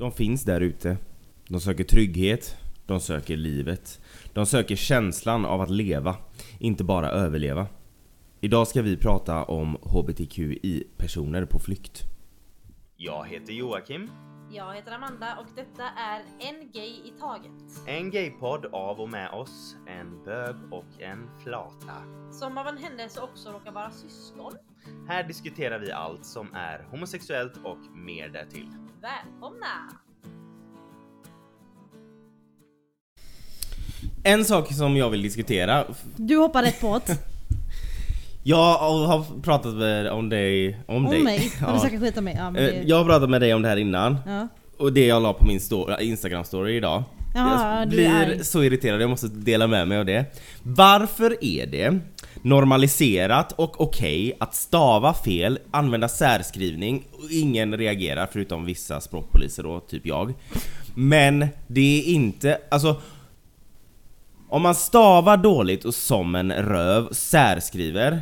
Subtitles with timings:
[0.00, 0.96] De finns där ute.
[1.48, 2.56] De söker trygghet,
[2.86, 4.00] de söker livet.
[4.32, 6.16] De söker känslan av att leva,
[6.58, 7.66] inte bara överleva.
[8.40, 12.02] Idag ska vi prata om HBTQI-personer på flykt.
[12.96, 14.10] Jag heter Joakim.
[14.52, 17.86] Jag heter Amanda och detta är En Gay i Taget.
[17.86, 21.94] En gaypodd av och med oss, en bög och en flata.
[22.32, 24.52] Som av en händelse också råkar vara syskon.
[25.08, 28.68] Här diskuterar vi allt som är homosexuellt och mer därtill.
[29.02, 29.66] Välkomna!
[34.24, 35.84] En sak som jag vill diskutera.
[36.16, 37.16] Du hoppar rätt på det.
[38.42, 40.80] Jag har pratat med, om dig...
[40.86, 41.22] Om, Om dig.
[41.22, 41.52] mig?
[41.60, 41.66] Ja.
[41.66, 41.78] Du Ja.
[41.80, 42.34] snackar skit om mig?
[42.38, 42.82] Ja, men Eh, det...
[42.86, 44.16] Jag har pratat med dig om det här innan.
[44.26, 44.48] ja.
[44.78, 47.02] Och det jag la på min story, Instagram story idag.
[47.34, 50.24] Jaha, jag blir så irriterad, jag måste dela med mig av det.
[50.62, 51.98] Varför är det
[52.42, 59.80] normaliserat och okej att stava fel, använda särskrivning och ingen reagerar förutom vissa språkpoliser då,
[59.80, 60.34] typ jag.
[60.94, 62.96] Men det är inte, alltså
[64.48, 68.20] om man stavar dåligt och som en röv särskriver,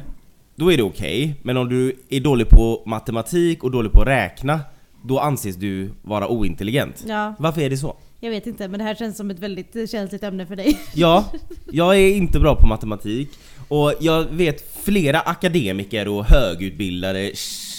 [0.56, 1.34] då är det okej.
[1.42, 4.60] Men om du är dålig på matematik och dålig på att räkna,
[5.04, 7.04] då anses du vara ointelligent.
[7.08, 7.96] ja, Varför är det så?
[8.20, 10.78] jag vet inte men det här känns som ett väldigt känsligt ämne för dig.
[10.94, 11.24] Ja,
[11.72, 13.30] jag är inte bra på matematik
[13.68, 17.30] och jag vet flera akademiker och högutbildade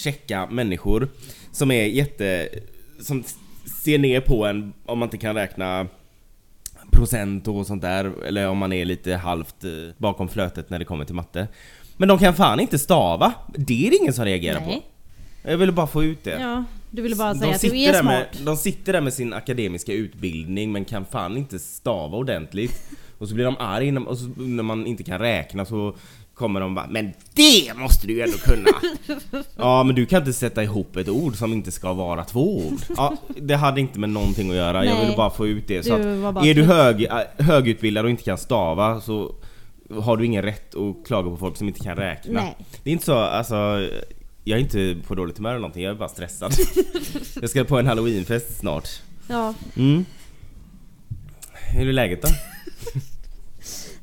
[0.04, 1.08] checka människor
[1.52, 2.50] som är jätte...
[3.02, 3.24] som
[3.84, 5.88] ser ner på en om man inte kan räkna
[6.92, 10.86] procent och sånt där eller om man är lite halvt eh, bakom flötet när det
[10.86, 11.48] kommer till matte.
[11.98, 13.34] Men de kan fan inte stava.
[13.56, 14.66] Det är det ingen som reagerar på.
[14.66, 14.86] Nej.
[15.44, 16.40] Jag ville bara få ut det.
[16.40, 18.04] Ja, du ville bara De säga att du är smart.
[18.04, 22.92] Med, de sitter där med sin akademiska utbildning men kan fan inte stava ordentligt.
[23.20, 25.96] Och så blir de arga när- och så, när man inte kan räkna så
[26.34, 28.70] kommer de bara Men det måste du ju ändå kunna!
[29.58, 32.80] ja men du kan inte sätta ihop ett ord som inte ska vara två ord.
[32.98, 35.04] Ja, det hade inte med någonting att göra, jag Nej.
[35.06, 35.84] ville bara få ut det.
[35.84, 39.36] Så Du att är du hög, äh, högutbildad och inte kan stava så
[40.02, 42.42] har du ingen rätt att klaga på folk som inte kan räkna.
[42.42, 42.58] Nej.
[42.84, 43.56] Det är inte så, alltså
[44.44, 46.54] jag är inte på dåligt humör eller någonting, jag är bara stressad.
[47.42, 48.90] jag ska på en halloweenfest snart.
[49.28, 50.06] Ja, Mm.
[51.72, 52.28] Hur är läget då?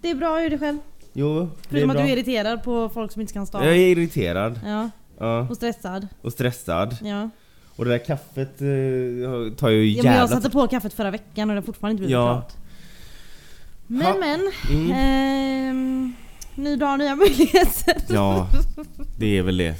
[0.06, 0.78] Det är bra, hur är det själv?
[1.12, 2.05] Jo, det är Förutom att bra.
[2.06, 3.65] du är irriterad på folk som inte kan stava.
[3.65, 6.09] Jag är irriterad, Ja, ja, och stressad.
[6.22, 6.97] och stressad.
[7.03, 7.31] Ja.
[7.77, 10.17] Och det där kaffet eh, tar ju ja men jävla...
[10.17, 12.33] jag satte på kaffet förra veckan och det har fortfarande inte blivit Ja.
[12.33, 12.53] klart.
[13.87, 14.15] Men Ha.
[14.21, 14.41] men.
[14.71, 14.91] Mm.
[14.93, 16.12] Ehm,
[16.55, 17.97] ny dag, nya möjligheter.
[18.09, 18.49] Ja,
[19.19, 19.75] det är väl det.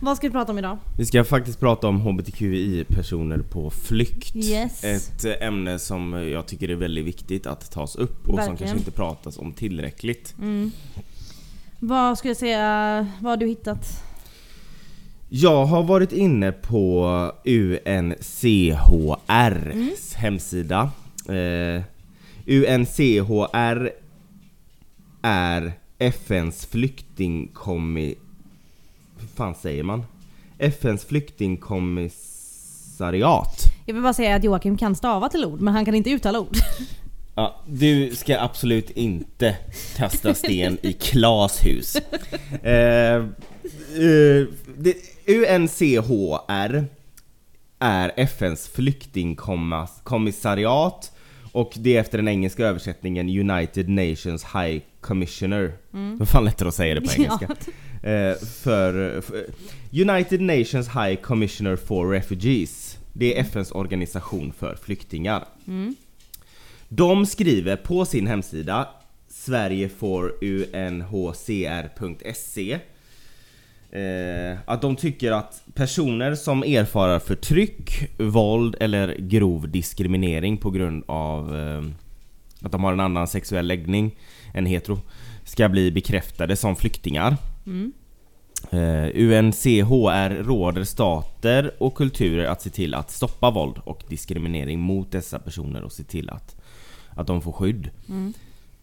[0.00, 0.78] Vad ska vi prata om idag?
[0.98, 4.36] Vi ska faktiskt prata om HBTQI-personer på flykt.
[4.36, 4.84] Yes.
[4.84, 8.56] Ett eh, ämne som jag tycker är väldigt viktigt att tas upp och som Verkligen.
[8.56, 10.34] kanske inte pratas om tillräckligt.
[10.38, 10.70] Mm.
[11.80, 14.02] Vad skulle jag säga, vad har du hittat?
[15.28, 18.14] Jag har varit inne på UNCHRs
[20.14, 20.90] hemsida.
[21.28, 21.82] Eh,
[22.46, 23.90] UNCHR
[25.22, 28.14] är FNs flyktingkommi...
[29.34, 30.04] Fan säger man?
[30.58, 33.62] FNs flyktingkommissariat.
[33.86, 36.40] Jag vill bara säga att Joakim kan stava till ord men han kan inte uttala
[36.40, 36.56] ord.
[37.34, 39.56] Ja, du ska absolut inte
[39.96, 41.96] kasta sten i Klas hus.
[42.62, 43.24] Eh,
[43.96, 44.46] eh,
[45.26, 46.84] UNCHR
[47.78, 51.12] är FNs flyktingkommissariat
[51.52, 55.72] och det är efter den engelska översättningen United Nations High Commissioner.
[55.90, 57.48] Det var fan lättare att säga det på engelska.
[58.02, 59.46] Eh, för, för
[59.92, 62.98] United Nations High Commissioner for Refugees.
[63.12, 65.44] Det är FNs organisation för flyktingar.
[66.88, 68.88] De skriver på sin hemsida
[69.28, 71.58] Sverige for UNHCR.se
[73.90, 81.04] eh, att de tycker att personer som erfarar förtryck, våld eller grov diskriminering på grund
[81.06, 81.82] av eh,
[82.60, 84.16] att de har en annan sexuell läggning
[84.54, 84.98] än hetero
[85.44, 87.36] ska bli bekräftade som flyktingar.
[88.70, 95.12] Eh, UNCHR råder stater och kulturer att se till att stoppa våld och diskriminering mot
[95.12, 96.56] dessa personer och se till att,
[97.10, 97.90] att de får skydd.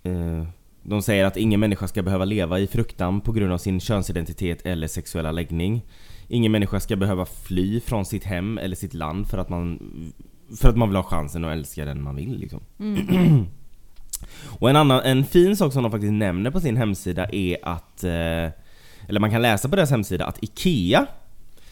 [0.04, 0.48] Eh,
[0.84, 4.66] de säger att ingen människa ska behöva leva i fruktan på grund av sin könsidentitet
[4.66, 5.82] eller sexuella läggning.
[6.28, 9.80] Ingen människa ska behöva fly från sitt hem eller sitt land för att man,
[10.58, 12.40] för att man vill ha chansen att älska den man vill.
[12.40, 12.60] Liksom.
[14.46, 18.04] Och en annan, en fin sak som de faktiskt nämner på sin hemsida är att,
[18.04, 18.63] eh,
[19.08, 21.06] eller man kan läsa på deras hemsida att IKEA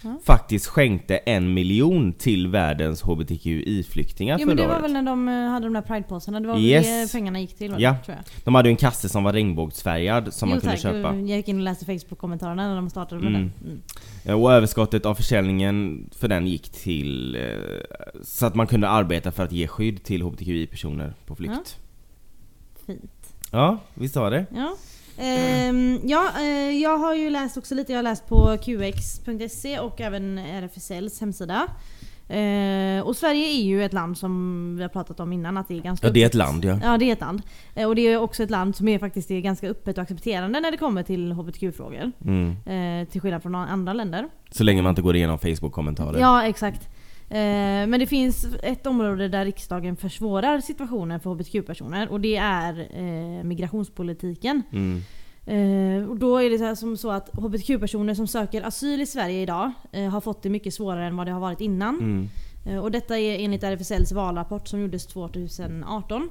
[0.03, 0.15] Ja.
[0.25, 4.83] faktiskt skänkte en miljon till världens HBTQI-flyktingar Jo men det förra var året.
[4.85, 6.87] väl när de eh, hade de där pridepåsarna, det var Yes.
[6.87, 7.75] väl det pengarna gick till?
[7.77, 7.95] Ja.
[8.05, 8.25] Tror jag.
[8.43, 10.81] De hade ju en kasse som var regnbågsfärgad som jo, man kunde tack.
[10.81, 11.15] köpa.
[11.15, 13.41] Jag gick in och läste Facebook-kommentarerna när de startade med Mm.
[13.59, 13.69] den.
[13.71, 13.81] Mm.
[14.25, 17.41] Ja, Och överskottet av försäljningen för den gick till eh,
[18.23, 21.77] så att man kunde arbeta för att ge skydd till HBTQI-personer på flykt.
[22.85, 23.33] Fint.
[23.51, 24.45] Ja, visst var det?
[24.55, 24.75] Ja.
[25.21, 30.01] Ehm, ja, eh, jag har ju läst också lite, jag har läst på qx.se och
[30.01, 31.67] även RFSLs hemsida.
[32.27, 35.77] Eh, och Sverige är ju ett land som vi har pratat om innan att det
[35.77, 36.79] är ganska Ja, det är ett land ja.
[36.83, 37.41] Ja det är ett land.
[37.75, 40.59] Eh, och det är också ett land som är faktiskt är ganska öppet och accepterande
[40.59, 42.11] när det kommer till HBTQ-frågor.
[42.25, 42.55] Mm.
[43.05, 44.29] Till skillnad från andra länder.
[44.51, 46.19] Så länge man inte går igenom Facebook-kommentarer.
[46.19, 46.89] Ja exakt.
[47.31, 52.87] Eh, men det finns ett område där riksdagen försvårar situationen för HBTQ-personer och det är
[52.93, 54.63] eh, migrationspolitiken.
[54.71, 55.01] Mm.
[55.45, 59.05] Eh, och då är det så, här som så att HBTQ-personer som söker asyl i
[59.05, 61.99] Sverige idag eh, har fått det mycket svårare än vad det har varit innan.
[61.99, 62.29] Mm.
[62.65, 66.29] Eh, och detta är enligt RFSLs valrapport som gjordes 2018.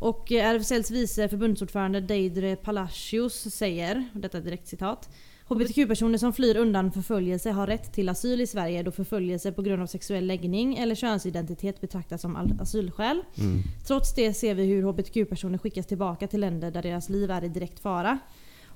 [0.00, 5.08] Och RFSLs vice förbundsordförande Deidre Palacios säger, och detta är ett direkt citat.
[5.54, 9.82] HBTQ-personer som flyr undan förföljelse har rätt till asyl i Sverige då förföljelse på grund
[9.82, 13.22] av sexuell läggning eller könsidentitet betraktas som asylskäl.
[13.38, 13.62] Mm.
[13.86, 17.48] Trots det ser vi hur HBTQ-personer skickas tillbaka till länder där deras liv är i
[17.48, 18.18] direkt fara.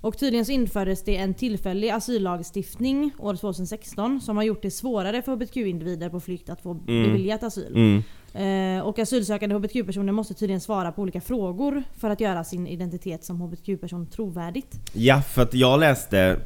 [0.01, 5.23] Och tydligen så infördes det en tillfällig asyllagstiftning år 2016 som har gjort det svårare
[5.23, 6.83] för HBTQ-individer på flykt att få Mm.
[6.87, 7.73] beviljat asyl.
[7.75, 8.03] Mm.
[8.35, 13.25] Eh, och asylsökande HBTQ-personer måste tydligen svara på olika frågor för att göra sin identitet
[13.25, 14.81] som HBTQ-person trovärdigt.
[14.93, 16.37] Ja, för att jag läste,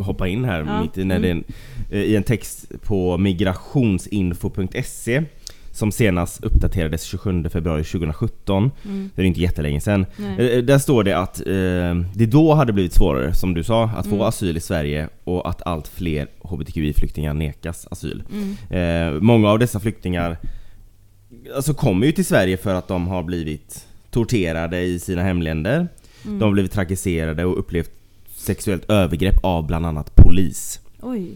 [0.00, 1.44] hoppa in här Ja, mitt i, när mm.
[1.90, 5.22] det, eh, i en text på migrationsinfo.se
[5.72, 8.70] som senast uppdaterades 27 februari 2017.
[8.84, 9.10] Mm.
[9.14, 10.06] Det är inte jättelänge sedan.
[10.16, 10.58] Nej.
[10.58, 11.44] Eh, Där står det att eh,
[12.14, 14.26] det då hade blivit svårare, som du sa, att få Mm.
[14.28, 18.22] asyl i Sverige och att allt fler HBTQI-flyktingar nekas asyl.
[18.32, 18.56] Mm.
[19.14, 20.36] Eh, många av dessa flyktingar
[21.54, 25.88] alltså kommer ju till Sverige för att de har blivit torterade i sina hemländer.
[26.24, 26.38] Mm.
[26.38, 27.90] De har blivit trakasserade och upplevt
[28.36, 30.80] sexuellt övergrepp av bland annat polis.
[31.00, 31.32] Oj.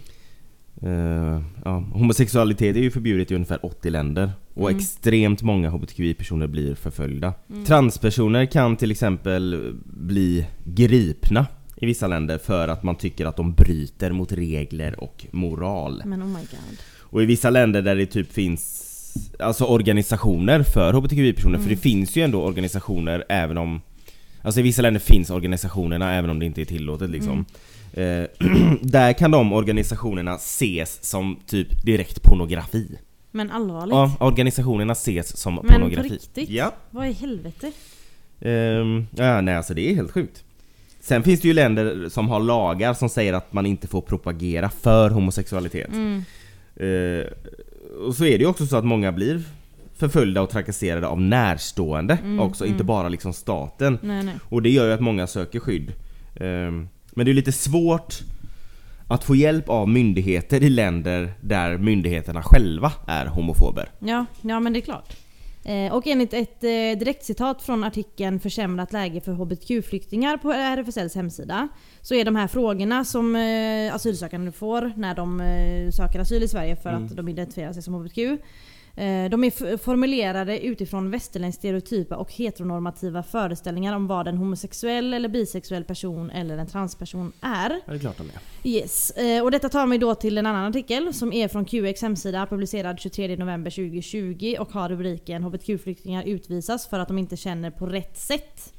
[0.82, 4.78] Eh, ja, homosexualitet är ju förbjudet i ungefär 80 länder och Mm.
[4.80, 7.34] extremt många HBTQI-personer blir förföljda.
[7.50, 7.64] Mm.
[7.64, 13.52] Transpersoner kan till exempel bli gripna i vissa länder för att man tycker att de
[13.54, 16.02] bryter mot regler och moral.
[16.04, 16.78] Men oh my god.
[16.98, 18.81] Och i vissa länder där det typ finns
[19.38, 21.74] Alltså organisationer för HBTQI-personer, för Mm.
[21.76, 23.80] det finns ju ändå organisationer även om
[24.44, 27.44] Alltså i vissa länder finns organisationerna även om det inte är tillåtet liksom
[27.94, 28.22] Mm.
[28.22, 28.28] eh,
[28.82, 32.98] Där kan de organisationerna ses som typ direkt pornografi
[33.30, 33.92] Men allvarligt?
[33.94, 36.48] Ja, organisationerna ses som Men pornografi på riktigt?
[36.50, 37.72] Ja, Vad i helvete?
[38.40, 40.44] Ehm, ja nej alltså det är helt sjukt
[41.00, 44.70] Sen finns det ju länder som har lagar som säger att man inte får propagera
[44.70, 46.24] för homosexualitet Mm.
[46.76, 47.26] Eh,
[48.06, 49.42] och så är det ju också så att många blir
[49.94, 52.86] förföljda och trakasserade av närstående Mm, också, inte mm.
[52.86, 53.98] bara liksom staten.
[54.02, 54.34] Nej nej.
[54.48, 55.92] Och det gör ju att många söker skydd.
[56.40, 58.22] Ehm, men det är lite svårt
[59.08, 63.88] att få hjälp av myndigheter i länder där myndigheterna själva är homofober.
[63.98, 65.16] Ja, ja men det är klart.
[65.64, 71.68] Eh, och enligt ett eh, direktcitat från artikeln 'Försämrat läge för HBTQ-flyktingar' på RFSLs hemsida
[72.00, 75.42] så är de här frågorna som eh, asylsökande får när de
[75.92, 77.04] söker asyl i Sverige för Mm.
[77.04, 78.18] att de identifierar sig som HBTQ
[79.30, 85.84] de är formulerade utifrån västerländskt stereotypa och heteronormativa föreställningar om vad en homosexuell eller bisexuell
[85.84, 87.70] person eller en transperson är.
[87.70, 88.68] Ja, det är klart de är.
[88.68, 92.02] Yes, eh, och detta tar mig då till en annan artikel som är från QX
[92.02, 97.70] hemsida publicerad 23 november 2020 och har rubriken HBTQ-flyktingar utvisas för att de inte känner
[97.70, 98.72] på rätt sätt.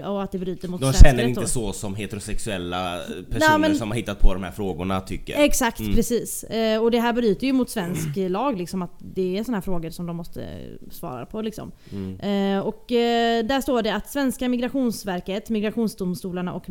[0.00, 2.98] Och att det bryter mot De känner inte så som heterosexuella
[3.30, 5.38] personer men- som har hittat på de här frågorna tycker.
[5.38, 5.94] Exakt, Mm.
[5.94, 6.44] precis.
[6.44, 9.62] Eh, och det här bryter ju mot svensk lag liksom att det är såna här
[9.62, 10.46] frågor som de måste
[10.90, 11.72] svara på liksom.
[11.92, 12.20] Mm.
[12.56, 16.68] Eh, och eh, där står det att svenska migrationsverket, migrationsdomstolarna och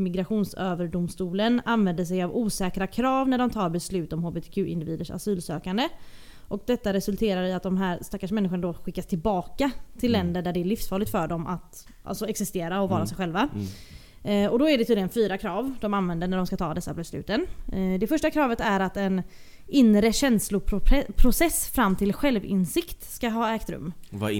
[0.66, 5.90] migrationsöverdomstolen använder sig av osäkra krav när de tar beslut om HBTQ-individers asylsökande.
[6.52, 10.26] Och detta resulterar i att de här stackars människorna då skickas tillbaka till Mm.
[10.26, 13.08] länder där det är livsfarligt för dem att alltså, existera och vara Mm.
[13.08, 13.50] sig själva.
[13.54, 13.68] Mm.
[14.24, 16.94] Eh, och då är det tydligen fyra krav de använder när de ska ta dessa
[16.94, 17.46] besluten.
[17.74, 19.22] Eh, det första kravet är att en
[19.68, 23.94] inre känsloprocess fram till självinsikt ska ha ägt rum.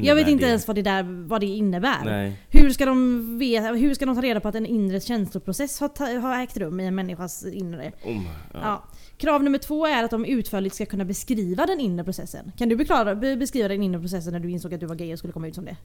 [0.04, 0.48] Jag vet inte det?
[0.50, 2.06] ens vad det, där, vad det innebär.
[2.06, 2.38] Nej.
[2.50, 5.88] Hur ska, de veta, hur ska de ta reda på att en inre känsloprocess har,
[5.88, 7.92] ta, har ägt rum i en människas inre?
[8.06, 8.60] Om, ja.
[8.64, 8.84] Ja.
[9.22, 12.52] Krav nummer två är att de utförligt ska kunna beskriva den inre processen.
[12.58, 15.14] Kan du beklara, be- beskriva den inre processen när du insåg att du var gay
[15.14, 15.76] och skulle komma ut som det?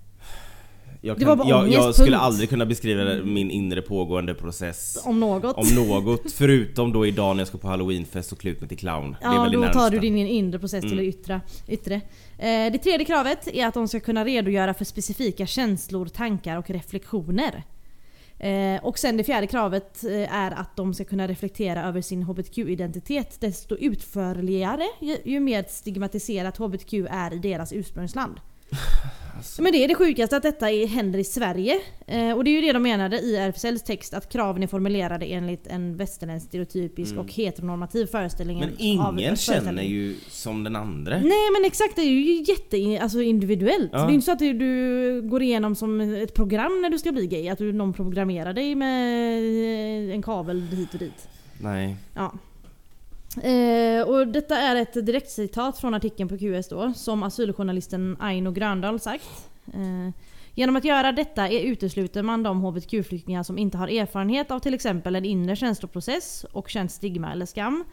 [1.01, 5.57] jag, kan, jag, ångest, jag skulle aldrig kunna beskriva min inre pågående process Om något.
[5.57, 8.79] om något, förutom då idag när jag ska på halloweenfest och klä ut mig till
[8.79, 9.17] clown.
[9.21, 9.91] det är Ja, väl då tar närmsta.
[9.91, 11.05] du din inre process till Mm.
[11.05, 11.41] det yttre.
[11.69, 11.95] yttre.
[12.39, 16.71] Eh, det tredje kravet är att de ska kunna redogöra för specifika känslor, tankar och
[16.71, 17.63] reflektioner.
[18.39, 22.23] Eh, och sen det fjärde kravet eh, är att de ska kunna reflektera över sin
[22.23, 28.41] HBTQ-identitet desto utförligare ju, ju mer stigmatiserat HBTQ är i deras ursprungsland.
[29.37, 29.63] Alltså.
[29.63, 31.81] Men det är det sjukaste att detta är, händer i Sverige.
[32.07, 35.27] Eh, och det är ju det de menade i RFSLs text att kraven är formulerade
[35.27, 41.17] enligt en västerländsk stereotypisk och heteronormativ föreställning Men ingen känner ju som den andra.
[41.17, 43.91] Nej men exakt, det är ju jätte alltså individuellt.
[43.93, 43.99] Ja.
[43.99, 47.13] Det är inte så att du, du går igenom som ett program när du ska
[47.13, 47.49] bli gay.
[47.49, 51.29] Att du, någon programmerar dig med eh, en kabel hit och dit.
[51.61, 51.97] Nej.
[52.15, 52.33] Ja.
[53.43, 59.01] Eh, och detta är ett direktcitat från artikeln på QS då, som asyljournalisten Aino Gröndahl
[59.01, 59.51] sagt.
[59.75, 60.15] Eh,
[60.55, 64.75] genom att göra detta är utesluter man de HBTQ-flyktingar som inte har erfarenhet av till
[64.75, 67.85] exempel en inre känsloprocess och känt stigma eller skam.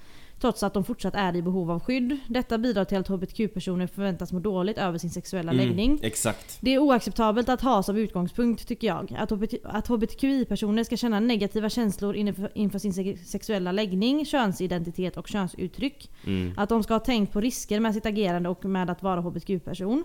[0.43, 2.17] Trots att de fortsatt är i behov av skydd.
[2.27, 5.91] Detta bidrar till att HBTQ-personer förväntas må dåligt över sin sexuella läggning.
[5.91, 6.57] Mm, exakt.
[6.61, 9.15] Det är oacceptabelt att ha som utgångspunkt tycker jag.
[9.17, 15.17] Att, HBT, att HBTQI-personer ska känna negativa känslor inför, inför sin se- sexuella läggning, könsidentitet
[15.17, 16.11] och könsuttryck.
[16.25, 16.53] Mm.
[16.57, 20.03] Att de ska ha tänkt på risker med sitt agerande och med att vara HBTQ-person.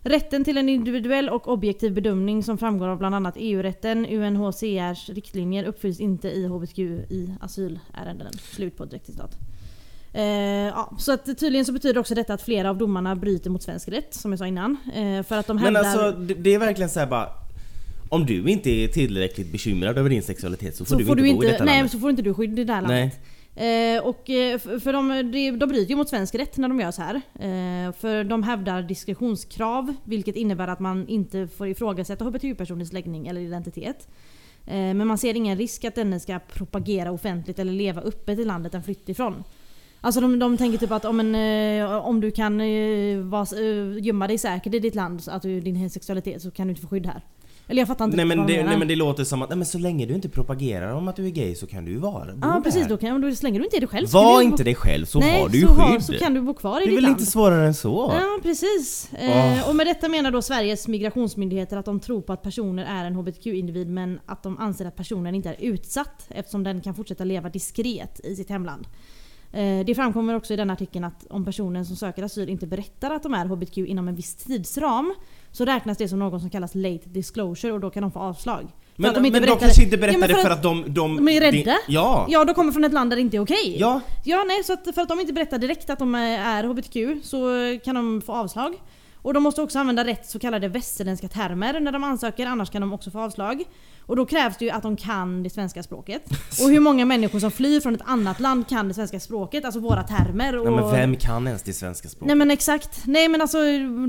[0.00, 5.64] Rätten till en individuell och objektiv bedömning som framgår av bland annat EU-rätten, UNHCRs riktlinjer
[5.64, 8.32] uppfylls inte i HBTQI asylärenden.
[8.32, 9.38] Slut på direktcitat.
[10.16, 13.62] Eh, ja, så att tydligen så betyder också detta att flera av domarna bryter mot
[13.62, 14.76] svensk rätt, som jag sa innan.
[14.94, 15.80] Eh, för att de Men hävdar...
[15.80, 17.28] alltså det, det är verkligen så här bara
[18.08, 21.30] om du inte är tillräckligt bekymrad över din sexualitet så får så du får inte
[21.30, 21.92] du bo i detta nej, landet.
[21.92, 23.00] så får inte du skydd i det här Nej.
[23.00, 23.20] landet.
[23.56, 27.02] Eh, och eh, för de, de bryter ju mot svensk rätt när de gör så
[27.02, 27.14] här.
[27.14, 33.40] Eh, för de hävdar diskretionskrav, vilket innebär att man inte får ifrågasätta hbtq-personers läggning eller
[33.40, 34.08] identitet.
[34.66, 38.44] Eh, men man ser ingen risk att denne ska propagera offentligt eller leva öppet i
[38.44, 39.44] landet den flytt ifrån.
[40.00, 41.34] Alltså de, de tänker typ att om, en,
[41.80, 45.90] eh, om du kan eh, eh, gömma dig säkert i ditt land, att du, din
[45.90, 47.20] sexualitet, så kan du inte få skydd här.
[47.68, 48.70] Eller jag fattar inte Nej men, vad de det, menar.
[48.70, 51.16] nej men det låter som att nej, men så länge du inte propagerar om att
[51.16, 52.88] du är gay så kan du ju vara bo Ja precis, där.
[52.88, 54.74] då, kan, då slänger du inte dig själv så kan Var du inte bo- dig
[54.74, 55.78] själv så Nej, har du ju så skydd.
[55.78, 57.20] har- så kan du bo kvar i det är ditt väl land.
[57.20, 58.10] inte svårare än så?
[58.14, 59.12] Ja precis.
[59.12, 63.04] Eh, och med detta menar då Sveriges migrationsmyndigheter att de tror på att personer är
[63.04, 67.24] en HBTQ-individ men att de anser att personen inte är utsatt eftersom den kan fortsätta
[67.24, 68.86] leva diskret i sitt hemland.
[69.52, 73.10] Eh, Det framkommer också i den artikeln att om personen som söker asyl inte berättar
[73.10, 75.14] att de är HBTQ inom en viss tidsram
[75.52, 78.62] så räknas det som någon som kallas late disclosure och då kan de få avslag.
[78.96, 80.62] För Men, de men de kanske inte Ja, berättar men det för för att att
[80.62, 80.84] de...
[80.86, 81.52] De, de är rädda?
[81.64, 82.26] det- ja.
[82.28, 83.76] Ja, de kommer från ett land där det inte är okej.
[83.78, 84.00] Ja.
[84.24, 87.48] Ja, nej, så att för att de inte berättar direkt att de är HBTQ så
[87.84, 88.74] kan de få avslag.
[89.22, 92.80] Och de måste också använda rätt så kallade västerländska termer när de ansöker, annars kan
[92.80, 93.64] de också få avslag.
[94.06, 96.22] Och då krävs det ju att de kan det svenska språket.
[96.62, 99.80] Och hur många människor som flyr från ett annat land kan det svenska språket, alltså
[99.80, 100.58] våra termer.
[100.58, 100.64] Och...
[100.64, 102.26] Nej, men vem kan ens det svenska språket?
[102.26, 103.06] Nej men exakt.
[103.06, 103.58] Nej men alltså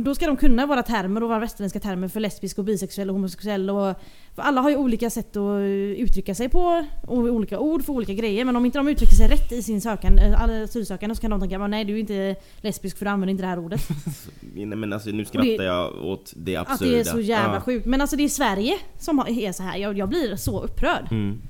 [0.05, 3.15] då ska de kunna våra termer och våra västerländska termer för lesbisk och bisexuell och
[3.15, 3.95] homosexuell och...
[4.39, 5.61] Alla har ju olika sätt att
[5.97, 9.27] uttrycka sig på och olika ord för olika grejer men om inte de uttrycker sig
[9.27, 12.97] rätt i sin sökan, äh, asylsökande så kan de tänka nej du är inte lesbisk
[12.97, 13.81] för du använder inte det här ordet.
[14.53, 16.91] Nej, men alltså, nu skrattar jag åt det Att absurda.
[16.91, 17.61] det är så jävla Ja.
[17.61, 17.85] sjukt.
[17.85, 19.77] Men alltså det är Sverige som är så här.
[19.87, 21.07] Jag, jag blir så upprörd.
[21.11, 21.41] Mm.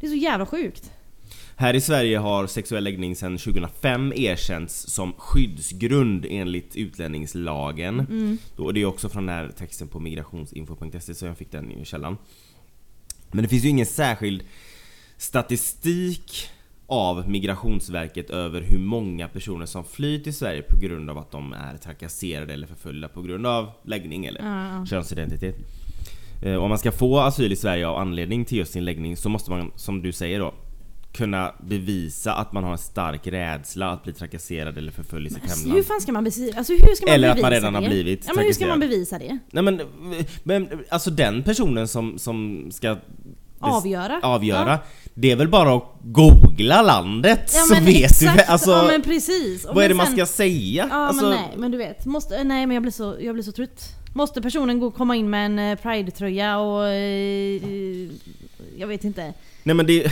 [0.00, 0.92] Det är så jävla sjukt.
[1.56, 8.00] Här i Sverige har sexuell läggning sedan 2005 erkänts som skyddsgrund enligt utlänningslagen.
[8.00, 8.38] Mm.
[8.56, 11.70] Då, och det är också från den här texten på migrationsinfo.se så jag fick den
[11.70, 12.16] i källan.
[13.32, 14.42] Men det finns ju ingen särskild
[15.16, 16.48] statistik
[16.86, 21.52] av Migrationsverket över hur många personer som flyr till Sverige på grund av att de
[21.52, 24.86] är trakasserade eller förföljda på grund av läggning eller ja.
[24.86, 25.56] könsidentitet.
[26.44, 29.28] Eh, Om man ska få asyl i Sverige av anledning till just sin läggning så
[29.28, 30.54] måste man, som du säger då,
[31.12, 35.42] kunna bevisa att man har en stark rädsla att bli trakasserad eller förföljd i sitt
[35.42, 35.76] Alltså, hemland.
[35.76, 37.78] hur fan ska man bevisa alltså, hur ska man Eller att bevisa man redan det?
[37.80, 39.38] har blivit Ja men hur ska man bevisa det?
[39.52, 39.80] Nej men,
[40.42, 42.96] men alltså den personen som, som ska
[43.72, 44.20] Avgöra?
[44.22, 44.78] avgöra Ja.
[45.14, 48.38] Det är väl bara att googla landet Ja, så vet exakt.
[48.38, 49.64] du alltså, Ja men precis.
[49.64, 50.86] Och Vad är det men man sen- ska säga?
[50.90, 52.06] Ja alltså, men nej men du vet.
[52.06, 53.88] Måste, nej men jag blir så, jag blir så trött.
[54.14, 56.88] Måste personen gå komma in med en eh, Pride-tröja och...
[56.88, 57.62] Eh,
[58.76, 59.32] jag vet inte.
[59.62, 60.06] Nej men det,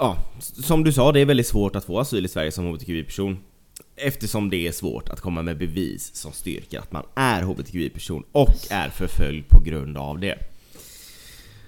[0.00, 3.38] ja, som du sa, det är väldigt svårt att få asyl i Sverige som HBTQI-person.
[3.96, 8.54] Eftersom det är svårt att komma med bevis som styrker att man är HBTQI-person och
[8.70, 10.38] är förföljd på grund av det.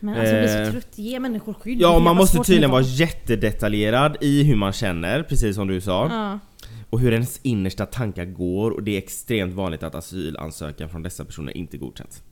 [0.00, 0.98] Men alltså jag blir Eh, så trött.
[0.98, 1.80] Ge människor skydd.
[1.80, 6.08] Ja, man måste tydligen vara jättedetaljerad i hur man känner, precis som du sa.
[6.10, 6.38] Ja.
[6.90, 11.24] Och hur ens innersta tankar går och det är extremt vanligt att asylansökan från dessa
[11.24, 12.22] personer inte godkänns.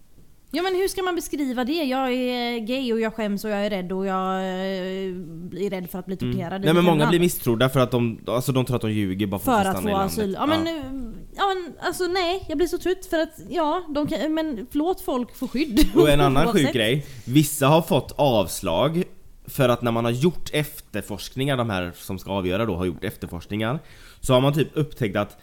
[0.51, 1.73] Ja men hur ska man beskriva det?
[1.73, 5.91] Jag är gay och jag skäms och jag är rädd och jag eh, är rädd
[5.91, 8.65] för att bli torterad i Nej men många blir misstrodda för att de, alltså de
[8.65, 10.31] tror att de ljuger bara för, För att få stanna i asyl.
[10.33, 10.39] landet.
[10.41, 11.08] Ja men, eh, ja
[11.49, 15.37] men alltså nej, jag blir så trött för att ja, de kan, men låt folk
[15.37, 15.87] få skydd.
[15.97, 19.05] Och en annan sjuk grej, vissa har fått avslag
[19.47, 23.05] för att när man har gjort efterforskningar, de här som ska avgöra då har gjort
[23.05, 23.79] efterforskningar
[24.21, 25.37] Så har man typ upptäckt att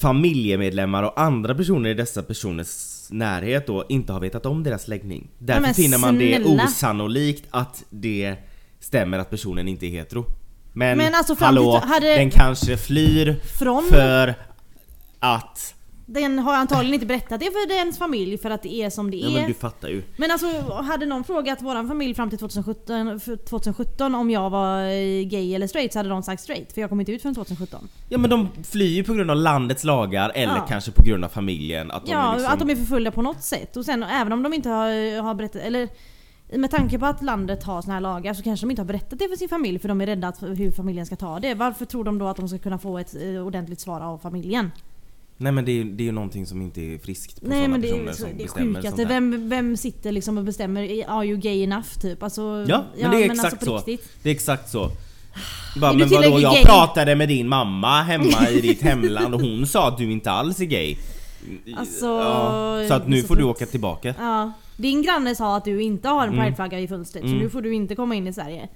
[0.00, 5.30] familjemedlemmar och andra personer i dessa personers närhet då inte har vetat om deras läggning.
[5.38, 8.36] Därför men finner man det osannolikt att det
[8.80, 10.24] stämmer att personen inte är hetero.
[10.72, 14.34] Men, Men alltså hallå, hade- den kanske flyr Från för
[15.24, 15.74] att...
[16.06, 19.16] Den har antagligen inte berättat det för ens familj för att det är som det
[19.16, 19.32] Ja är.
[19.32, 20.46] men du fattar ju Men alltså
[20.82, 25.54] hade någon frågat våran familj fram till 2017, för 2017 om jag var eh, gay
[25.54, 26.72] eller straight så hade de sagt straight.
[26.72, 27.88] För jag kom inte ut förrän 2017.
[28.08, 30.66] Ja men de flyr ju på grund av landets lagar eller Ja.
[30.68, 32.52] kanske på grund av familjen att de Ja, liksom...
[32.52, 33.76] att de är förföljda på något sätt.
[33.76, 35.88] Och sen även om de inte har, har berättat, eller
[36.56, 39.18] med tanke på att landet har såna här lagar så kanske de inte har berättat
[39.18, 41.54] det för sin familj för de är rädda att, hur familjen ska ta det.
[41.54, 44.70] Varför tror de då att de ska kunna få ett eh, ordentligt svar av familjen?
[45.36, 47.80] Nej men det är, det är ju någonting som inte är friskt på Nej men
[47.80, 49.02] det personer är som det bestämmer sånt sjukaste.
[49.02, 49.08] här.
[49.08, 51.88] Vem, vem sitter liksom och bestämmer Are you gay enough?
[52.00, 52.22] Typ?
[52.22, 53.86] Alltså, Ja, men det är exakt alltså på så.
[53.86, 54.10] riktigt.
[54.22, 54.90] Det är exakt så.
[55.80, 56.64] Bara, Är du men vadå, tillräckligt jag gay?
[56.64, 60.60] pratade med din mamma hemma i ditt hemland och hon sa att du inte alls
[60.60, 60.96] är gay.
[61.76, 64.14] Alltså, ja, så att nu får du åka tillbaka.
[64.18, 64.52] Ja.
[64.76, 66.40] Din granne sa att du inte har en Mm.
[66.44, 67.38] prideflagga i fönstret så Mm.
[67.42, 68.68] nu får du inte komma in i Sverige.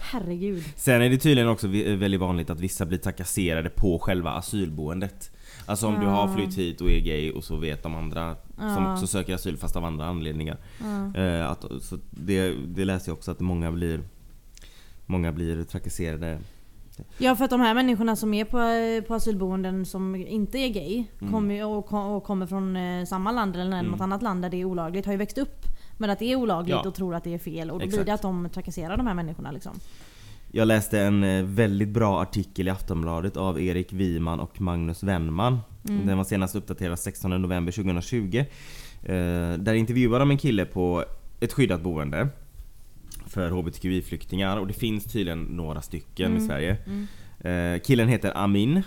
[0.00, 0.64] Herregud.
[0.76, 5.30] Sen är det tydligen också vi- väldigt vanligt att vissa blir trakasserade på själva asylboendet.
[5.70, 8.92] Alltså om du har flytt hit och är gay och så vet de andra som
[8.92, 10.56] också söker asyl fast av andra anledningar.
[11.16, 14.00] Eh, att, så det, det läser jag också att många blir
[15.06, 16.38] Många blir trakasserade.
[17.18, 21.04] Ja för att de här människorna som är på, på asylboenden som inte är gay
[21.20, 21.32] Mm.
[21.32, 24.64] kommer, och, och kommer från eh, samma land eller något annat land där det är
[24.64, 25.64] olagligt har ju växt upp
[25.98, 26.88] med att det är olagligt Ja.
[26.88, 27.98] och tror att det är fel och då Exakt.
[27.98, 29.72] blir det att de trakasserar de här människorna liksom.
[30.52, 35.58] Jag läste en eh, väldigt bra artikel i Aftonbladet av Erik Wiman och Magnus Wennman.
[35.82, 38.36] Den var senast uppdaterad 16 november 2020.
[38.36, 38.44] Eh,
[39.58, 41.04] där intervjuar de en kille på
[41.40, 42.28] ett skyddat boende
[43.26, 46.76] för HBTQI-flyktingar och det finns tydligen några stycken i Sverige.
[47.40, 48.82] Eh, killen heter Amin.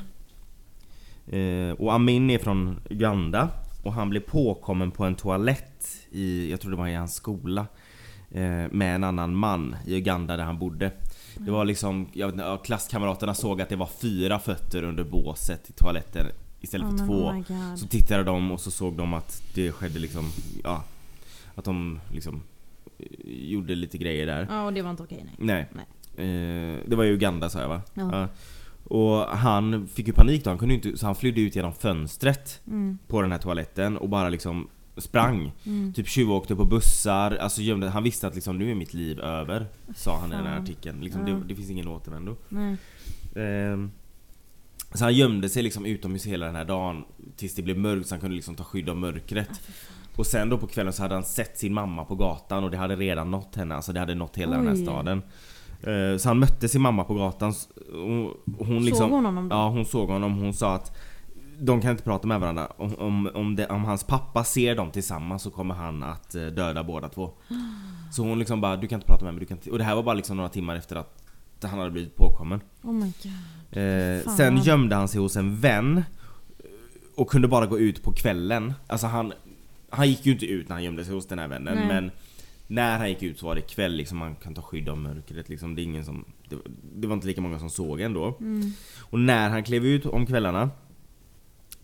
[1.77, 3.50] Och Amin är från Uganda
[3.84, 7.65] och han blev påkommen på en toalett i, jag tror det var i hans skola,
[8.71, 10.91] med en annan man i Uganda där han bodde.
[11.38, 15.04] Det var liksom, jag vet inte, ja, klasskamraterna såg att det var fyra fötter under
[15.04, 16.26] båset i toaletten
[16.62, 17.08] istället Oh, för men
[17.43, 17.54] två.
[17.54, 17.76] oh.
[17.76, 20.32] Så tittade de och så såg de att det skedde liksom,
[20.63, 20.84] ja,
[21.56, 22.41] att de liksom
[23.00, 24.48] eh, gjorde lite grejer där.
[24.50, 25.36] Ja och det var inte okej nej.
[25.38, 25.86] Nej.
[26.15, 26.26] Nej.
[26.28, 27.82] Eh, det var i Uganda sa jag va?
[27.93, 28.28] Ja.
[28.84, 32.62] Och han fick ju panik då, han kunde inte, så han flydde ut genom fönstret
[32.67, 32.98] Mm.
[33.08, 35.51] på den här toaletten och bara liksom sprang.
[35.95, 39.67] Typ tjuvåkte på bussar, alltså gömde, han visste att liksom nu är mitt liv över.
[39.95, 41.01] Sa han i den här artikeln.
[41.01, 41.34] Liksom, Ja.
[41.34, 42.36] det, det finns ingen återvändo.
[42.49, 42.77] Nej.
[43.36, 43.91] Ehm,
[44.93, 47.03] så han gömde sig liksom utomhus hela den här dagen
[47.36, 49.62] tills det blev mörkt så han kunde liksom ta skydd av mörkret.
[50.15, 52.77] Och sen då på kvällen så hade han sett sin mamma på gatan och det
[52.77, 54.84] hade redan nått henne, alltså det hade nått hela den här Oj.
[54.84, 55.21] staden.
[55.84, 57.53] Eh, Så han mötte sin mamma på gatan
[57.89, 59.56] och hon liksom, Såg hon honom då?
[59.56, 60.97] Ja hon såg honom, hon sa att
[61.59, 62.67] de kan inte prata med varandra.
[62.77, 66.45] Om, om, om, det, om hans pappa ser dem tillsammans så kommer han att eh,
[66.45, 67.31] döda båda två.
[68.11, 69.71] Så hon liksom bara, du kan inte prata med mig, du kan inte...
[69.71, 71.23] Och det här var bara liksom några timmar efter att
[71.63, 72.61] han hade blivit påkommen.
[72.83, 73.11] Oh my.
[73.81, 76.65] Eh, sen gömde han sig hos en vän eh,
[77.15, 78.73] och kunde bara gå ut på kvällen.
[78.87, 79.33] Alltså han,
[79.89, 81.87] han gick ju inte ut när han gömde sig hos den här vännen Nej.
[81.87, 82.11] men
[82.67, 85.49] när han gick ut så var det kväll liksom, man kan ta skydd av mörkret
[85.49, 85.75] liksom.
[85.75, 86.55] Det, är ingen som, det,
[86.95, 88.37] det var inte lika många som såg ändå.
[88.39, 88.71] Mm.
[88.99, 90.69] Och när han klev ut om kvällarna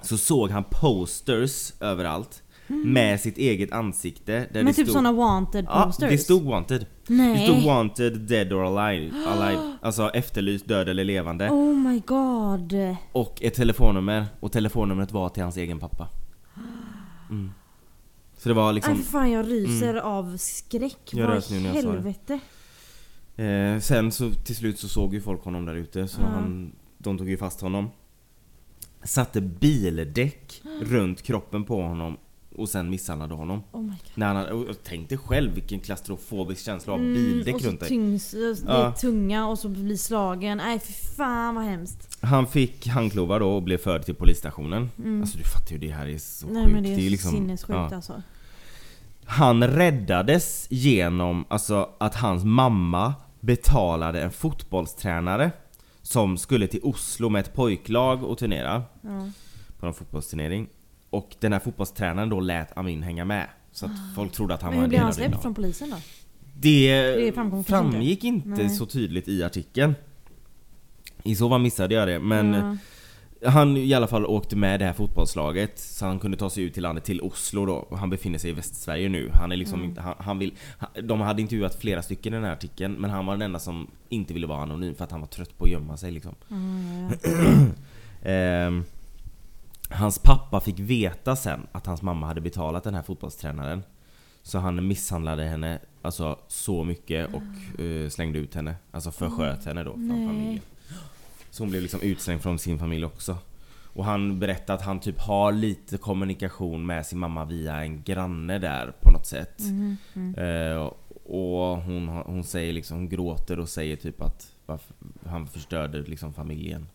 [0.01, 4.31] så såg han posters överallt med sitt eget ansikte.
[4.33, 6.09] Där Men det typ stod, såna wanted Ja, posters?
[6.09, 6.85] det stod wanted.
[7.07, 7.47] Det Nej.
[7.47, 9.13] stod wanted, dead or alive.
[9.27, 9.77] alive.
[9.81, 11.49] Alltså efterlyst, död eller levande.
[11.49, 12.73] Oh my god.
[13.11, 14.25] Och ett telefonnummer.
[14.39, 16.07] Och telefonnumret var till hans egen pappa.
[17.29, 17.51] Mm.
[18.37, 18.95] Så det var liksom...
[18.95, 20.97] för fan jag ryser av skräck.
[21.11, 21.69] Jag Vad i det.
[21.69, 22.39] helvete?
[23.35, 26.27] Eh, sen så till slut så såg ju folk honom där ute så Ja.
[26.27, 27.89] han, de tog ju fast honom.
[29.03, 32.17] Satte bildäck runt kroppen på honom
[32.55, 33.63] och sen misshandlade honom.
[33.71, 33.97] Oh my god.
[34.15, 37.89] När han hade, och tänk dig själv vilken klaustrofobisk känsla av Mm, bildäck runt dig.
[37.89, 38.87] tyngs, det Ja.
[38.87, 40.57] är tunga och så blir slagen.
[40.57, 42.17] Nej för fan vad hemskt.
[42.21, 44.89] Han fick handklovar då och blev förd till polisstationen.
[45.21, 46.53] Alltså du fattar ju det här är så Mm.
[46.53, 46.73] Nej sjukt.
[46.75, 47.95] men det är, ju liksom- sinnessjukt ja.
[47.95, 48.21] alltså.
[49.25, 55.51] Han räddades genom alltså, att hans mamma betalade en fotbollstränare
[56.11, 59.29] som skulle till Oslo med ett pojklag och turnera Ja.
[59.79, 60.67] på en fotbollsturnering.
[61.09, 63.47] Och den här fotbollstränaren då lät Amin hänga med.
[63.71, 65.15] Så att folk trodde att han Men var hur en blev del han av det.
[65.15, 65.41] släppt laget.
[65.41, 65.95] från polisen då?
[66.55, 68.69] Det, Det framgick inte Nej.
[68.69, 69.95] så tydligt i artikeln.
[71.23, 72.77] I så fall missade jag det men Ja.
[73.45, 76.73] Han i alla fall åkte med det här fotbollslaget så han kunde ta sig ut
[76.73, 77.73] till landet, till Oslo då.
[77.73, 79.29] Och han befinner sig i Västsverige nu.
[79.33, 79.89] Han är liksom Mm.
[79.89, 80.53] inte, han, han vill,
[81.03, 83.87] de hade intervjuat flera stycken i den här artikeln men han var den enda som
[84.09, 86.35] inte ville vara anonym för att han var trött på att gömma sig liksom.
[86.51, 87.11] Mm.
[88.23, 88.83] Ehm,
[89.89, 93.83] hans pappa fick veta sen att hans mamma hade betalat den här fotbollstränaren.
[94.43, 98.75] Så han misshandlade henne alltså så mycket och eh, slängde ut henne.
[98.91, 100.27] Alltså försköt henne då från Nej.
[100.27, 100.63] familjen.
[101.51, 103.37] Så hon blev liksom utslängd från sin familj också.
[103.93, 108.59] Och han berättade att han typ har lite kommunikation med sin mamma via en granne
[108.59, 109.59] där på något sätt.
[109.59, 110.35] Mhm, mm.
[110.35, 110.91] Eh,
[111.31, 116.33] och hon, hon säger liksom, hon gråter och säger typ att varför, han förstörde liksom
[116.33, 116.87] familjen.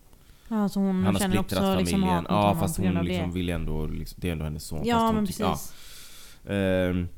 [0.49, 2.11] Ja, så hon Han har känner också liksom familjen.
[2.11, 4.83] hat mot ja honom fast hon liksom vill ändå, liksom, det är ändå hennes son.
[4.85, 5.75] Ja men tycker- precis.
[6.49, 7.09] Ehm,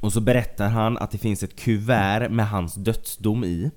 [0.00, 3.70] och så berättar han att det finns ett kuvert med hans dödsdom i.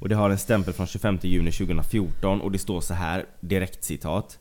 [0.00, 3.84] Och det har en stämpel från 25 juni 2014 och det står så här, direkt
[3.84, 4.38] citat.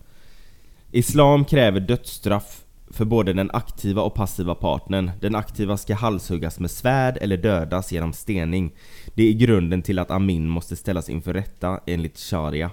[0.91, 5.12] Islam kräver dödsstraff för både den aktiva och passiva partnern.
[5.19, 8.72] Den aktiva ska halshuggas med svärd eller dödas genom stening.
[9.13, 12.72] Det är grunden till att Amin måste ställas inför rätta enligt sharia.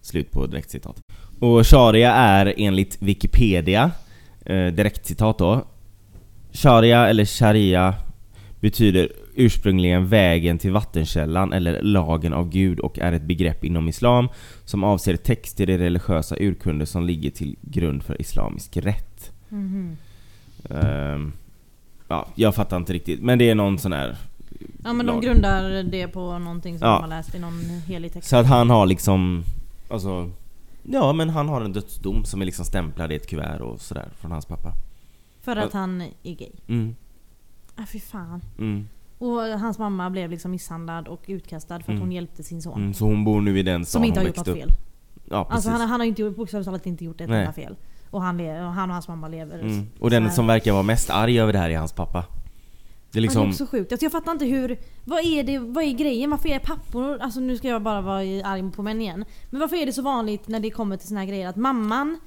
[0.00, 1.00] Slut på direktcitat.
[1.40, 3.90] Och sharia är enligt Wikipedia,
[4.44, 5.66] eh, direktcitat då,
[6.52, 7.94] Sharia eller sharia
[8.60, 14.28] betyder ursprungligen vägen till vattenkällan eller lagen av Gud och är ett begrepp inom Islam
[14.64, 19.32] som avser texter i religiösa urkunder som ligger till grund för islamisk rätt.
[19.48, 19.96] Mhm.
[20.70, 21.32] Ehm,
[22.08, 24.16] ja, jag fattar inte riktigt men det är någon sån här
[24.84, 25.22] Ja men de lag.
[25.22, 26.94] grundar det på någonting som Ja.
[26.94, 28.28] de har läst i någon helig text.
[28.28, 29.44] Så att han har liksom,
[29.90, 30.30] alltså
[30.90, 34.08] Ja men han har en dödsdom som är liksom stämplad i ett kuvert och sådär
[34.20, 34.72] från hans pappa.
[35.42, 36.50] För att han är gay.
[36.68, 36.94] Mm,
[37.76, 38.40] Ah, fy fan.
[38.58, 38.88] mm,
[39.22, 42.00] Och hans mamma blev liksom misshandlad och utkastad för att Mm.
[42.00, 42.80] hon hjälpte sin son.
[42.80, 42.94] mm.
[42.94, 44.68] Så hon bor nu i den Som stan inte har hon gjort något växte upp.
[44.70, 44.78] fel.
[45.30, 45.54] Ja precis.
[45.54, 47.40] Alltså han, han har inte gjort- bokstavligt talat inte gjort ett Nej.
[47.40, 47.76] enda fel.
[48.10, 49.80] Och han, le- och han och hans mamma lever Mm.
[49.98, 50.30] så Och den här.
[50.30, 52.18] som verkar vara mest arg över det här är hans pappa.
[52.18, 53.48] Det är Ja, det är liksom...
[53.48, 53.92] också sjukt.
[53.92, 54.78] Alltså jag fattar inte hur...
[55.04, 56.30] Vad är, det, vad är grejen?
[56.30, 57.18] Varför är pappor...
[57.20, 59.24] Alltså nu ska jag bara vara arg på män igen.
[59.50, 62.18] Men varför är det så vanligt när det kommer till såna här grejer att mamman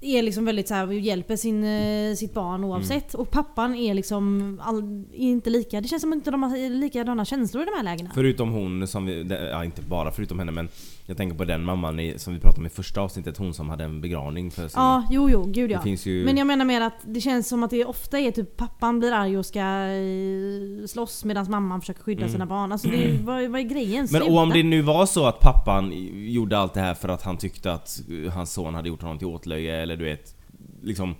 [0.00, 3.14] är liksom väldigt så här, hjälper sin, eh, sitt barn oavsett.
[3.14, 3.20] Mm.
[3.22, 5.80] Och pappan är liksom all, inte lika...
[5.80, 8.10] Det känns som att inte de har likadana känslor i de här lägena.
[8.14, 10.68] Förutom hon som vi, ja inte bara förutom henne men
[11.08, 13.68] Jag tänker på den mamman i, som vi pratade om i första avsnittet, hon som
[13.70, 14.80] hade en begravning för sin...
[14.80, 15.76] Ja, jo, jo, gud ja.
[15.78, 16.24] Det finns ju...
[16.24, 19.12] Men jag menar mer att det känns som att det ofta är typ pappan blir
[19.12, 22.32] arg och ska eh, slåss medan mamman försöker skydda Mm.
[22.32, 22.72] sina barn.
[22.72, 24.08] Alltså det, vad, vad är grejen?
[24.10, 27.22] Men och om det nu var så att pappan gjorde allt det här för att
[27.22, 30.36] han tyckte att eh, hans son hade gjort honom till åtlöje eller du vet
[30.82, 31.14] Liksom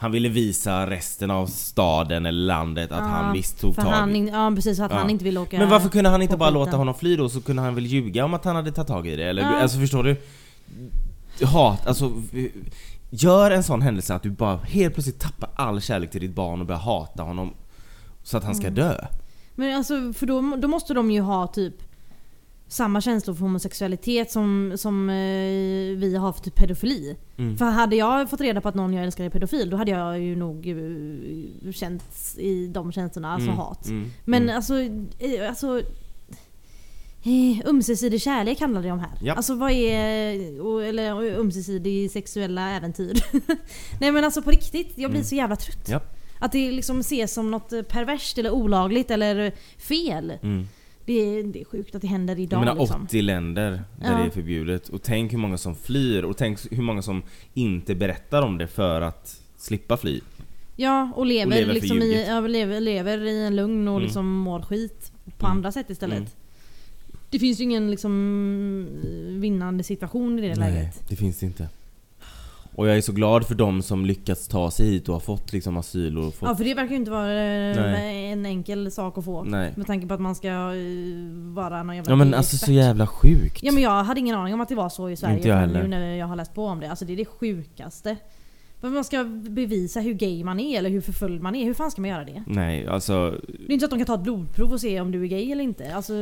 [0.00, 4.16] Han ville visa resten av staden eller landet att Ja, han visst tog tag han,
[4.16, 4.98] in- ja precis, att Ja.
[4.98, 6.60] han inte vill åka Men varför kunde han inte bara skiten.
[6.64, 7.28] låta honom fly då?
[7.28, 9.24] Så kunde han väl ljuga om att han hade tagit tag i det?
[9.24, 9.60] Eller Ja.
[9.62, 10.16] alltså förstår du?
[11.46, 12.12] Hat, alltså
[13.10, 16.60] Gör en sån händelse att du bara helt plötsligt tappar all kärlek till ditt barn
[16.60, 17.54] och börjar hata honom
[18.22, 18.74] Så att han ska Mm.
[18.74, 18.94] dö
[19.54, 21.74] Men alltså, för då, då måste de ju ha typ
[22.68, 25.14] samma känslor för homosexualitet som, som eh,
[25.98, 27.16] vi har för typ pedofili.
[27.38, 27.56] Mm.
[27.58, 30.20] För hade jag fått reda på att någon jag älskar är pedofil, då hade jag
[30.20, 32.04] ju nog eh, känt
[32.38, 33.86] i de känslorna, alltså Mm, hat.
[33.88, 34.56] mm, Men mm.
[34.56, 34.80] alltså,
[35.18, 35.78] eh, alltså
[37.22, 39.10] eh, Ömsesidig kärlek handlar det om här.
[39.22, 39.34] Ja.
[39.34, 40.82] Alltså vad är...
[40.88, 43.22] Eller ömsesidig sexuella äventyr.
[44.00, 45.24] Nej men alltså på riktigt, jag blir Mm.
[45.28, 45.88] så jävla trött.
[45.88, 46.00] Ja.
[46.40, 50.32] Att det liksom ses som något perverst eller olagligt eller fel.
[50.42, 50.66] Mm.
[51.08, 53.02] Det är, det är sjukt att det händer idag Jag menar liksom.
[53.04, 54.18] 80 länder där Ja.
[54.18, 57.22] det är förbjudet och tänk hur många som flyr och tänk hur många som
[57.54, 60.20] inte berättar om det för att slippa fly.
[60.76, 64.04] Ja, och lever, Och lever liksom i, ja, lever, lever i en lugn och Mm.
[64.04, 65.56] liksom mår skit på Mm.
[65.56, 66.18] andra sätt istället.
[66.18, 66.30] Mm.
[67.30, 68.86] Det finns ju ingen liksom
[69.40, 71.08] vinnande situation i det läget.
[71.08, 71.68] det finns det inte.
[72.78, 75.52] Och jag är så glad för dem som lyckats ta sig hit och har fått
[75.52, 76.48] liksom asyl och fått...
[76.48, 78.26] Ja för det verkar ju inte vara eh, Nej.
[78.32, 79.44] en enkel sak att få.
[79.44, 79.72] Nej.
[79.76, 80.74] Med tanke på att man ska eh,
[81.54, 82.38] vara någon jävla Ja men expert.
[82.38, 83.62] alltså så jävla sjukt.
[83.62, 85.56] Ja men jag hade ingen aning om att det var så i Sverige Inte jag
[85.56, 85.82] heller.
[85.82, 86.90] nu när jag har läst på om det.
[86.90, 88.16] Alltså det är det sjukaste.
[88.80, 91.64] Men man ska bevisa hur gay man är eller hur förföljd man är.
[91.64, 92.42] Hur fan ska man göra det?
[92.46, 95.10] Nej, alltså Det är inte så att de kan ta ett blodprov och se om
[95.10, 95.94] du är gay eller inte.
[95.94, 96.12] Alltså...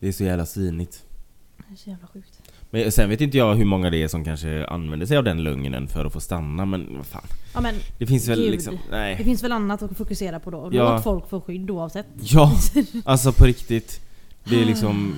[0.00, 1.04] det är så jävla svinigt.
[1.56, 2.47] Det är så jävla sjukt.
[2.70, 5.42] Men sen vet inte jag hur många det är som kanske använder sig av den
[5.44, 7.22] lögnen för att få stanna men vad fan.
[7.54, 8.50] Ja men Det finns väl Gud.
[8.50, 9.16] liksom, det nej.
[9.24, 10.68] finns väl annat att fokusera på då.
[10.72, 10.92] Ja.
[10.94, 12.06] Låt folk få skydd oavsett.
[12.20, 12.52] Ja,
[13.04, 14.00] alltså på riktigt.
[14.44, 15.14] Det är liksom...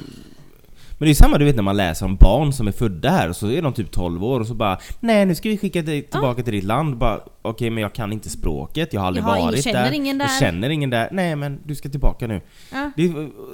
[0.99, 3.29] Men det är samma du vet när man läser om barn som är födda här
[3.29, 5.83] och så är de typ 12 år och så bara Nej nu ska vi skicka
[5.83, 6.97] dig tillbaka till ditt land.
[6.99, 9.93] Bara Okej men jag kan inte språket, jag har aldrig Jag har varit känner där.
[9.93, 10.25] ingen där.
[10.25, 11.09] Jag känner ingen där.
[11.13, 12.41] Nej men du ska tillbaka nu.
[12.73, 12.91] Ja.
[12.97, 13.09] Det,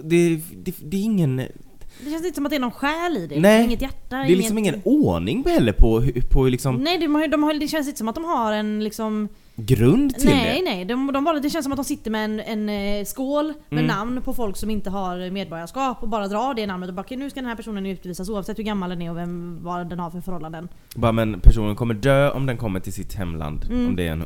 [0.04, 1.42] det, det, det är ingen...
[2.00, 3.40] Det känns inte som att det är någon själ i det.
[3.40, 3.64] Nej.
[3.64, 4.74] Inget hjärta, Det är liksom inget...
[4.74, 8.08] ingen ordning heller på, på liksom Nej, de har, de har, det känns inte som
[8.08, 9.28] att de har en liksom...
[9.56, 10.70] grund till Nej, det.
[10.70, 10.84] nej.
[10.84, 13.78] De, de bara, det känns som att de sitter med en, en eh, skål med
[13.84, 13.86] Mm.
[13.86, 17.16] namn på folk som inte har medborgarskap och bara drar det namnet och bara "Okej,
[17.16, 19.98] nu ska den här personen utvisas oavsett hur gammal den är och vem, vad den
[19.98, 20.68] har för förhållanden.
[20.94, 23.64] Bara men personen kommer dö om den kommer till sitt hemland.
[23.70, 23.86] Mm.
[23.86, 24.24] Om det är en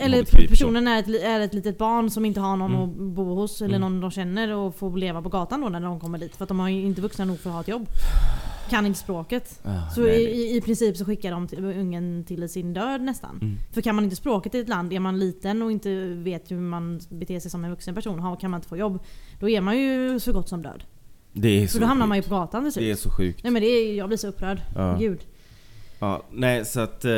[0.00, 0.48] Eller HBTQI-person.
[0.48, 2.82] personen är ett, är ett litet barn som inte har någon Mm.
[2.90, 3.80] att bo hos eller Mm.
[3.92, 6.36] någon de känner och får leva på gatan då när de kommer dit.
[6.36, 7.86] För att de ju inte vuxna nog för att ha ett jobb.
[8.70, 9.60] Kan inte språket.
[9.64, 13.38] Ah, Så i, i, princip så skickar de till, ungen till sin död nästan.
[13.42, 13.56] Mm.
[13.72, 16.60] För kan man inte språket i ett land, är man liten och inte vet hur
[16.60, 18.98] man beter sig som en vuxen person, har- kan man inte få jobb.
[19.40, 20.84] Då är man ju så gott som död.
[21.32, 22.08] Det är Så så då hamnar sjukt.
[22.08, 23.42] man ju på gatan till Det är så sjukt.
[23.42, 24.60] Nej men det är, jag blir så upprörd.
[24.74, 24.96] Ja.
[25.00, 25.20] Gud.
[26.00, 27.10] Ja, nej så att eh,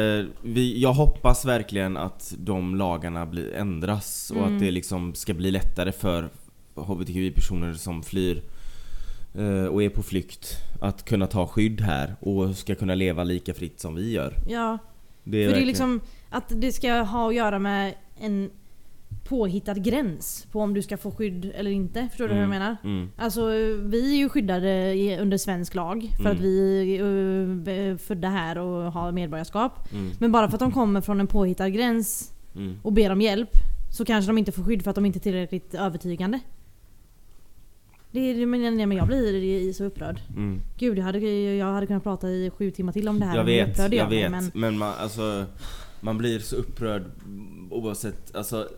[0.42, 4.54] vi, jag hoppas verkligen att de lagarna blir, ändras och Mm.
[4.54, 6.28] att det liksom ska bli lättare för
[6.74, 8.42] HBTQI-personer som flyr
[9.70, 13.80] och är på flykt att kunna ta skydd här och ska kunna leva lika fritt
[13.80, 14.34] som vi gör.
[14.48, 14.78] Ja.
[15.24, 18.50] Det är För det är verkligen- liksom att det ska ha att göra med en
[19.28, 22.08] påhittad gräns på om du ska få skydd eller inte.
[22.10, 22.76] Förstår du hur jag Mm, menar?
[22.84, 23.08] Mm.
[23.16, 23.46] Alltså
[23.82, 26.32] vi är ju skyddade under svensk lag för Mm.
[26.36, 29.92] att vi är eh, födda här och har medborgarskap.
[29.92, 30.10] Mm.
[30.18, 32.76] Men bara för att de kommer från en påhittad gräns Mm.
[32.82, 33.50] och ber om hjälp
[33.92, 36.40] så kanske de inte får skydd för att de inte är tillräckligt övertygande.
[38.12, 40.20] Det men, nej, men jag blir så upprörd.
[40.36, 40.60] Mm.
[40.78, 41.18] Gud, jag hade,
[41.56, 43.36] jag hade kunnat prata i sju timmar till om det här.
[43.36, 44.30] Jag vet, jag blev, vet.
[44.30, 45.44] Men, Men man, alltså,
[46.00, 47.04] man blir så upprörd
[47.70, 48.68] oavsett, alltså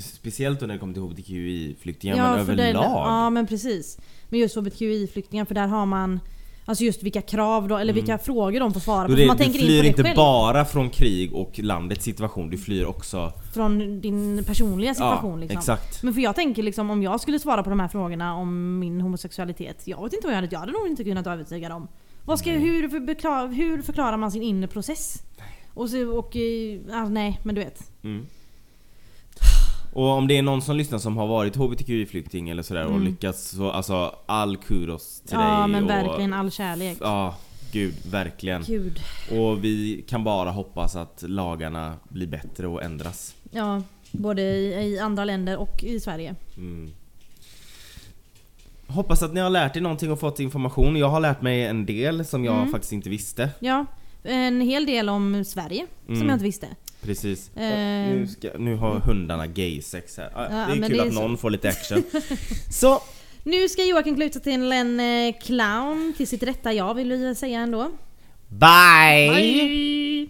[0.00, 2.84] Speciellt när det kommer till HBTQI-flyktingar men för det- överlag.
[2.84, 3.98] Ja men precis.
[4.28, 6.20] Men just HBTQI-flyktingar för där har man
[6.66, 9.14] Alltså just vilka krav då, eller vilka frågor de får svara på.
[9.14, 10.16] det, man du tänker in flyr det inte själv.
[10.16, 13.32] bara från krig och landets situation, du flyr också...
[13.54, 15.58] Från din personliga situation ja, liksom.
[15.58, 16.02] exakt.
[16.02, 19.00] Men för jag tänker liksom om jag skulle svara på de här frågorna om min
[19.00, 19.86] homosexualitet.
[19.86, 21.88] Jag vet inte vad jag hade Jag hade nog inte kunnat övertyga dem.
[22.24, 25.22] Vad ska, hur, för, bekla- hur förklarar man sin inre process?
[25.74, 27.90] Och, så, och eh, ja, nej men du vet.
[28.04, 28.26] Mm.
[29.94, 33.04] Och om det är någon som lyssnar som har varit HBTQI-flykting eller sådär och Mm.
[33.04, 35.46] lyckats så alltså all kudos till dig.
[35.46, 36.98] Ja men och, verkligen all kärlek.
[37.00, 37.34] Ja,
[37.72, 38.62] gud, verkligen.
[38.62, 38.98] Gud.
[39.32, 43.34] Och vi kan bara hoppas att lagarna blir bättre och ändras.
[43.50, 46.34] Ja, både i, i andra länder och i Sverige.
[46.56, 46.90] Mm.
[48.86, 50.96] Hoppas att ni har lärt er någonting och fått information.
[50.96, 52.70] Jag har lärt mig en del som jag Mm.
[52.70, 53.50] faktiskt inte visste.
[53.58, 53.86] Ja,
[54.22, 56.28] en hel del om Sverige som Mm.
[56.28, 56.66] jag inte visste.
[57.04, 57.50] Precis.
[57.56, 57.62] Eh.
[58.08, 60.30] Nu, ska, nu har hundarna gay-sex här.
[60.34, 61.20] Ah, Ja, det är men kul det är att så.
[61.20, 62.02] någon får lite action.
[62.70, 63.00] så,
[63.42, 67.08] Nu ska Joakim klä ut sig till en eh, clown till sitt rätta jag vill
[67.10, 67.90] vi säga ändå.
[68.48, 69.30] bye!
[69.34, 70.28] Bye!